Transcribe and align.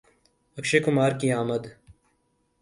اکشے 0.57 0.79
کمار 0.85 1.11
کی 1.19 1.27
آمد 1.41 1.63